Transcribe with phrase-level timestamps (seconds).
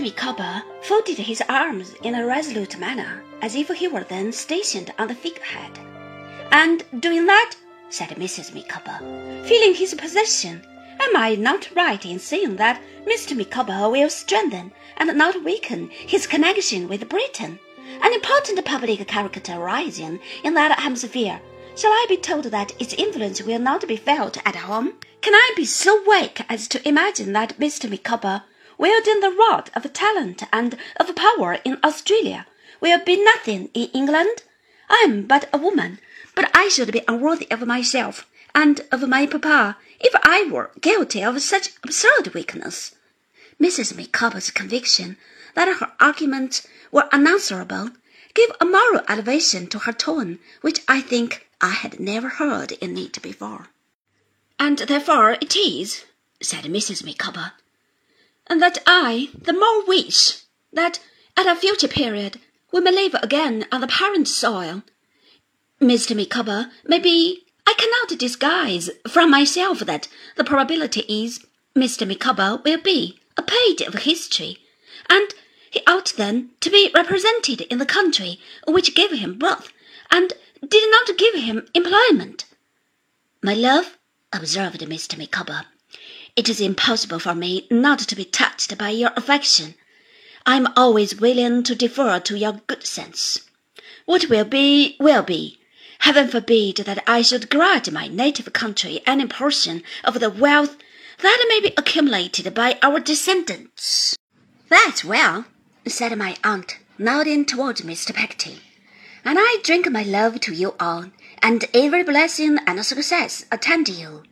[0.00, 5.08] Micawber folded his arms in a resolute manner, as if he were then stationed on
[5.08, 5.78] the figurehead.
[6.50, 7.54] And doing that,
[7.90, 8.54] said Mrs.
[8.54, 8.98] Micawber,
[9.44, 10.62] feeling his position,
[11.00, 13.36] am I not right in saying that Mr.
[13.36, 17.58] Micawber will strengthen and not weaken his connection with Britain?
[18.02, 21.40] An important public character rising in that hemisphere.
[21.76, 24.94] Shall I be told that its influence will not be felt at home?
[25.20, 27.90] Can I be so weak as to imagine that Mr.
[27.90, 28.42] Micawber,
[28.78, 32.46] wielding the rod of talent and of power in Australia,
[32.80, 34.42] will be nothing in England?
[34.88, 36.00] I am but a woman,
[36.34, 41.22] but I should be unworthy of myself and of my papa if I were guilty
[41.22, 42.94] of such absurd weakness.
[43.60, 43.96] Mrs.
[43.96, 45.16] Micawber's conviction
[45.54, 47.90] that her arguments were unanswerable
[48.34, 52.98] gave a moral elevation to her tone which I think I had never heard in
[52.98, 53.68] it before.
[54.58, 56.04] And therefore it is,
[56.42, 57.04] said Mrs.
[57.04, 57.52] Micawber,
[58.48, 60.42] that I the more wish
[60.72, 61.00] that
[61.36, 62.40] at a future period
[62.72, 64.82] we may live again on the parent soil.
[65.80, 66.16] Mr.
[66.16, 71.44] Micawber may be I cannot disguise from myself that the probability is
[71.74, 72.06] Mr.
[72.06, 74.58] Micawber will be a page of history,
[75.08, 75.34] and
[75.70, 79.72] he ought then to be represented in the country which gave him birth,
[80.10, 80.34] and
[80.66, 82.44] did not give him employment.
[83.42, 83.98] My love,
[84.32, 85.18] observed Mr.
[85.18, 85.64] Micawber,
[86.36, 89.74] it is impossible for me not to be touched by your affection.
[90.44, 93.40] I am always willing to defer to your good sense.
[94.04, 95.58] What will be, will be.
[96.00, 100.76] Heaven forbid that I should grudge my native country any portion of the wealth
[101.22, 104.16] that may be accumulated by our descendants.
[104.68, 105.46] That's well,
[105.86, 108.12] said my aunt, nodding towards Mr.
[108.12, 108.60] Peggotty.
[109.24, 111.06] And I drink my love to you all,
[111.40, 114.24] and every blessing and success attend you.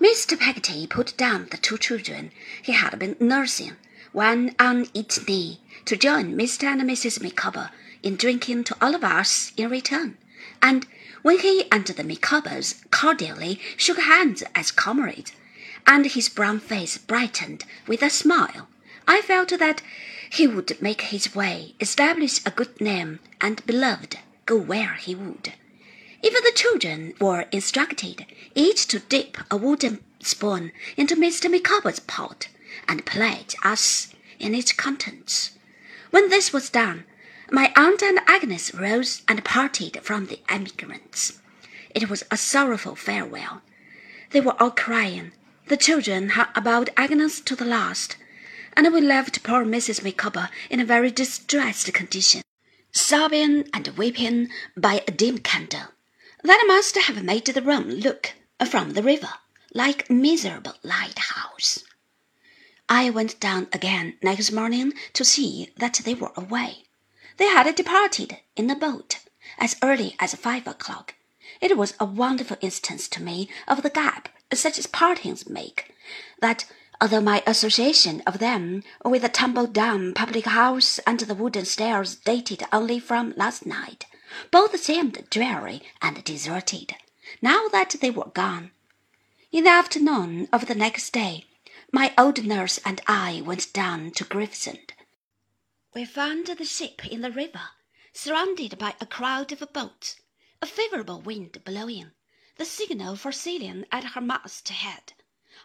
[0.00, 0.38] Mr.
[0.38, 2.30] Peggotty put down the two children
[2.62, 3.76] he had been nursing,
[4.12, 6.64] one on each knee, to join Mr.
[6.64, 7.20] and Mrs.
[7.20, 7.72] Micawber
[8.04, 10.16] in drinking to all of us in return,
[10.62, 10.86] and
[11.22, 15.32] when he and the Micawbers cordially shook hands as comrades,
[15.84, 18.68] and his brown face brightened with a smile,
[19.08, 19.82] I felt that
[20.30, 25.54] he would make his way, establish a good name, and beloved, go where he would.
[26.20, 31.48] Even the children were instructed each to dip a wooden spoon into Mr.
[31.50, 32.48] Micawber's pot
[32.88, 34.08] and pledge us
[34.38, 35.52] in its contents.
[36.10, 37.04] When this was done,
[37.50, 41.38] my aunt and Agnes rose and parted from the emigrants.
[41.94, 43.62] It was a sorrowful farewell.
[44.30, 45.32] They were all crying.
[45.68, 48.16] The children hung about Agnes to the last,
[48.76, 50.02] and we left poor Mrs.
[50.02, 52.42] Micawber in a very distressed condition,
[52.92, 55.88] sobbing and weeping by a dim candle.
[56.48, 58.32] That must have made the room look,
[58.70, 59.34] from the river,
[59.74, 61.84] like a miserable lighthouse.
[62.88, 66.84] I went down again next morning to see that they were away.
[67.36, 69.18] They had departed in a boat
[69.58, 71.16] as early as five o'clock.
[71.60, 75.94] It was a wonderful instance to me of the gap such as partings make,
[76.40, 76.64] that
[76.98, 82.62] although my association of them with the tumble-down public house and the wooden stairs dated
[82.72, 84.06] only from last night,
[84.50, 86.94] both seemed dreary and deserted,
[87.40, 88.72] now that they were gone.
[89.50, 91.46] In the afternoon of the next day,
[91.90, 94.92] my old nurse and I went down to Gravesend.
[95.94, 97.70] We found the ship in the river,
[98.12, 100.16] surrounded by a crowd of boats,
[100.60, 102.10] a favourable wind blowing,
[102.56, 105.14] the signal for sailing at her masthead.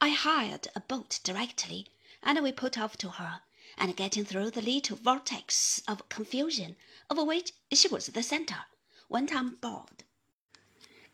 [0.00, 1.88] I hired a boat directly,
[2.22, 3.42] and we put off to her,
[3.78, 6.76] and getting through the little vortex of confusion
[7.10, 8.64] of which she was the centre,
[9.08, 10.04] went on board.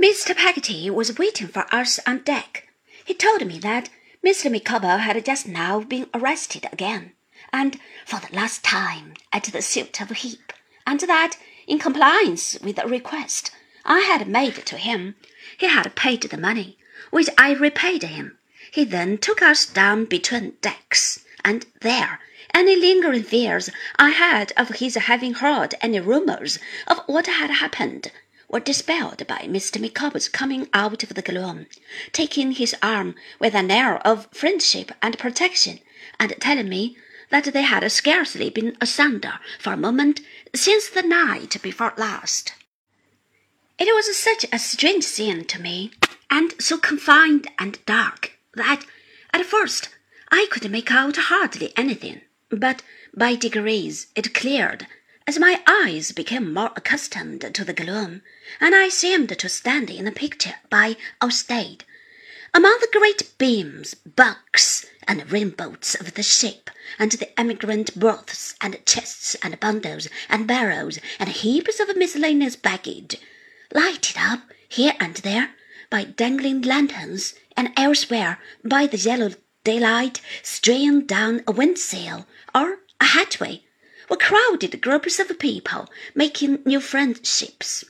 [0.00, 0.36] Mr.
[0.36, 2.68] Peggotty was waiting for us on deck.
[3.04, 3.90] He told me that
[4.24, 4.50] Mr.
[4.50, 7.12] Micawber had just now been arrested again,
[7.52, 10.52] and for the last time, at the suit of Heap,
[10.86, 11.36] and that,
[11.66, 13.50] in compliance with a request
[13.84, 15.14] I had made to him,
[15.56, 16.78] he had paid the money,
[17.10, 18.38] which I repaid him
[18.70, 22.20] he then took us down between decks, and there
[22.58, 23.70] any lingering fears
[24.00, 26.58] I had of his having heard any rumours
[26.88, 28.10] of what had happened
[28.48, 29.80] were dispelled by Mr.
[29.80, 31.66] Micawber's coming out of the gloom,
[32.10, 35.78] taking his arm with an air of friendship and protection,
[36.18, 36.96] and telling me
[37.30, 40.20] that they had scarcely been asunder for a moment
[40.52, 42.54] since the night before last.
[43.78, 45.92] It was such a strange scene to me,
[46.28, 48.84] and so confined and dark that
[49.32, 49.90] at first
[50.32, 52.82] I could make out hardly anything, but
[53.14, 54.86] by degrees it cleared
[55.26, 58.22] as my eyes became more accustomed to the gloom,
[58.60, 61.84] and I seemed to stand in a picture by Ostade,
[62.54, 68.78] among the great beams, bulks, and ringbolts of the ship, and the emigrant berths, and
[68.86, 73.16] chests, and bundles, and barrows, and heaps of miscellaneous baggage,
[73.74, 75.50] lighted up here and there
[75.90, 79.32] by dangling lanterns, and elsewhere by the yellow
[79.64, 83.62] daylight streaming down a windsail or a hatchway,
[84.08, 87.84] were crowded groups of people making new friendships,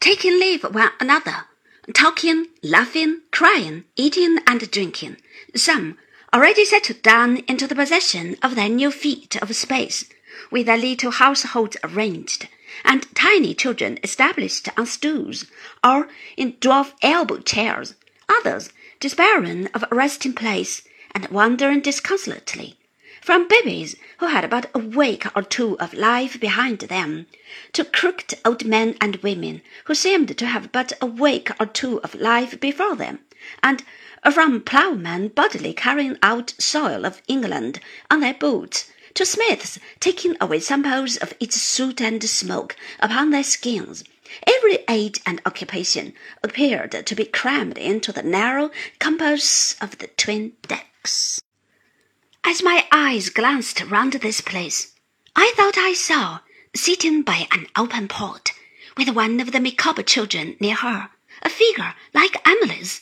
[0.00, 1.44] taking leave of one another,
[1.92, 5.16] talking, laughing, crying, eating, and drinking.
[5.54, 5.98] Some
[6.32, 10.06] already settled down into the possession of their new feet of space,
[10.50, 12.48] with their little households arranged,
[12.84, 15.46] and tiny children established on stools
[15.84, 17.94] or in dwarf elbow chairs.
[18.28, 18.70] Others
[19.04, 20.80] despairing of a resting place
[21.14, 22.74] and wandering disconsolately
[23.20, 27.26] from babies who had but a week or two of life behind them,
[27.74, 32.00] to crooked old men and women who seemed to have but a week or two
[32.00, 33.18] of life before them,
[33.62, 33.84] and
[34.32, 37.80] from ploughmen bodily carrying out soil of England
[38.10, 43.44] on their boots, to smiths taking away samples of its soot and smoke upon their
[43.44, 44.02] skins.
[44.46, 50.52] Every age and occupation appeared to be crammed into the narrow compass of the twin
[50.66, 51.42] decks.
[52.42, 54.92] As my eyes glanced round this place,
[55.36, 56.40] I thought I saw,
[56.74, 58.52] sitting by an open port,
[58.96, 61.10] with one of the Micawber children near her,
[61.42, 63.00] a figure like Emily's.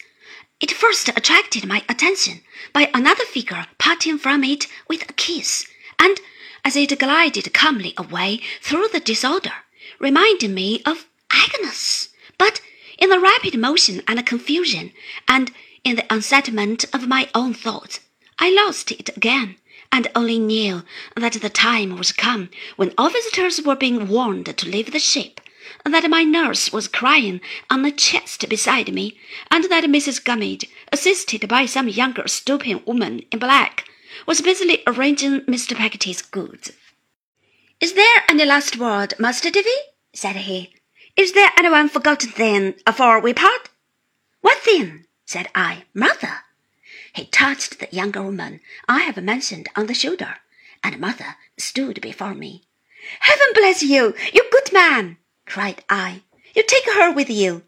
[0.61, 2.43] It first attracted my attention
[2.73, 5.67] by another figure parting from it with a kiss,
[5.99, 6.21] and
[6.65, 9.55] as it glided calmly away through the disorder,
[9.99, 11.07] reminded me of
[11.43, 12.09] Agnes.
[12.39, 12.61] But
[12.99, 14.93] in the rapid motion and confusion,
[15.27, 15.51] and
[15.83, 18.01] in the unsettlement of my own thoughts,
[18.39, 19.57] I lost it again,
[19.91, 20.85] and only knew
[21.17, 25.41] that the time was come when all visitors were being warned to leave the ship,
[25.85, 29.19] that my nurse was crying on the chest beside me,
[29.51, 30.23] and that Mrs.
[30.23, 33.85] Gummidge, assisted by some younger stooping woman in black,
[34.27, 35.77] was busily arranging Mr.
[35.77, 36.73] Peggotty's goods.
[37.81, 39.71] Is there any last word, Master Davy?
[40.15, 40.75] said he.
[41.15, 43.69] Is there anyone forgotten then afore we part?
[44.41, 45.07] What then?
[45.27, 45.85] said I.
[45.93, 46.45] Martha.
[47.15, 50.37] He touched the younger woman I have mentioned on the shoulder,
[50.83, 52.65] and Martha stood before me.
[53.21, 55.19] Heaven bless you, you good man!
[55.45, 56.23] cried I.
[56.55, 57.65] You take her with you.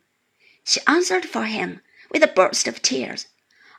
[0.64, 3.26] She answered for him with a burst of tears.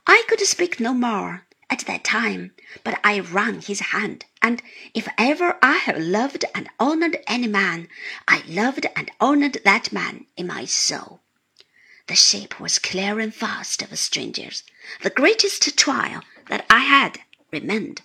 [0.05, 2.53] I could speak no more at that time,
[2.83, 4.61] but I wrung his hand, and
[4.93, 7.87] if ever I have loved and honored any man,
[8.27, 11.21] I loved and honored that man in my soul.
[12.05, 14.61] The ship was clearing fast of strangers,
[15.01, 17.21] the greatest trial that I had
[17.51, 18.03] remained.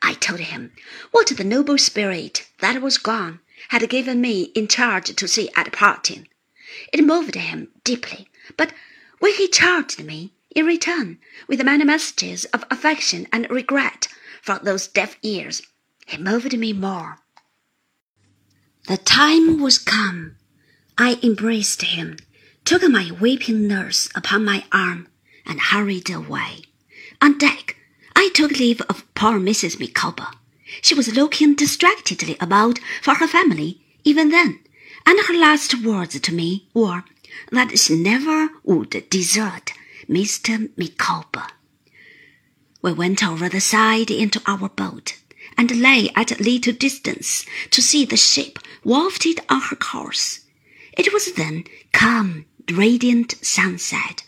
[0.00, 0.72] I told him
[1.10, 3.40] what the noble spirit that was gone
[3.70, 6.28] had given me in charge to see at parting.
[6.92, 8.72] It moved him deeply, but
[9.18, 14.06] when he charged me in return with many messages of affection and regret
[14.40, 15.62] for those deaf ears,
[16.06, 17.18] he moved me more.
[18.88, 20.36] The time was come.
[20.98, 22.16] I embraced him
[22.64, 25.08] took my weeping nurse upon my arm,
[25.46, 26.62] and hurried away.
[27.20, 27.76] On deck,
[28.14, 29.80] I took leave of poor Mrs.
[29.80, 30.28] Micawber.
[30.80, 34.60] She was looking distractedly about for her family even then,
[35.04, 37.02] and her last words to me were
[37.50, 39.72] that she never would desert
[40.08, 40.70] Mr.
[40.76, 41.46] Micawber.
[42.82, 45.16] We went over the side into our boat
[45.60, 50.40] and lay at a little distance to see the ship wafted on her course.
[50.96, 54.24] It was then calm radiant sunset.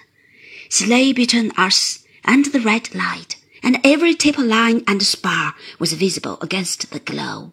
[0.68, 5.94] She lay between us and the red light, and every taper line and spar was
[5.94, 7.52] visible against the glow.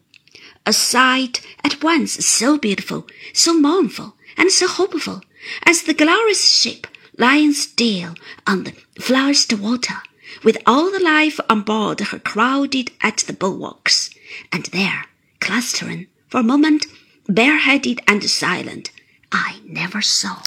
[0.66, 5.22] A sight at once so beautiful, so mournful, and so hopeful,
[5.64, 6.86] as the glorious ship
[7.18, 8.14] lying still
[8.46, 10.02] on the flushed water,
[10.44, 14.10] with all the life on board her crowded at the bulwarks,
[14.52, 15.06] and there,
[15.40, 16.86] clustering for a moment,
[17.28, 18.92] bareheaded and silent,
[19.32, 20.42] I never saw.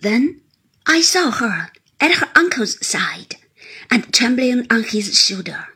[0.00, 0.40] Then
[0.86, 3.36] I saw her at her uncle's side,
[3.90, 5.68] and trembling on his shoulder.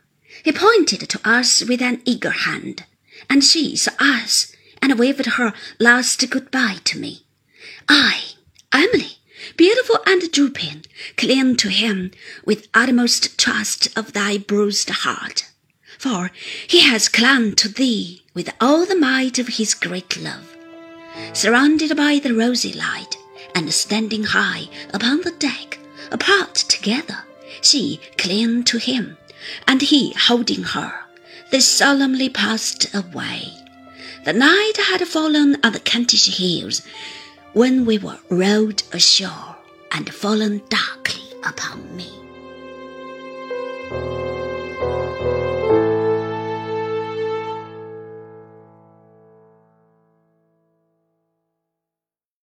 [0.45, 2.85] He pointed to us with an eager hand,
[3.29, 7.25] and she saw us and waved her last good-bye to me.
[7.89, 8.33] Aye,
[8.73, 9.19] Emily,
[9.57, 10.85] beautiful and drooping,
[11.17, 12.11] cling to him
[12.45, 15.47] with utmost trust of thy bruised heart,
[15.99, 16.31] for
[16.67, 20.57] he has clung to thee with all the might of his great love.
[21.33, 23.17] Surrounded by the rosy light,
[23.55, 25.79] and standing high upon the deck,
[26.11, 27.25] apart together,
[27.61, 29.17] she clinging to him,
[29.67, 30.95] and he holding her,
[31.51, 33.53] they solemnly passed away.
[34.25, 36.83] The night had fallen on the Kentish hills
[37.55, 39.57] when we were rowed ashore
[39.93, 42.11] and fallen darkly upon me.